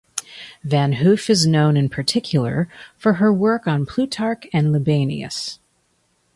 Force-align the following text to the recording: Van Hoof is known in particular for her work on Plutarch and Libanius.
Van 0.63 0.93
Hoof 0.93 1.29
is 1.29 1.45
known 1.45 1.77
in 1.77 1.87
particular 1.87 2.67
for 2.97 3.13
her 3.21 3.31
work 3.31 3.67
on 3.67 3.85
Plutarch 3.85 4.47
and 4.51 4.71
Libanius. 4.71 5.59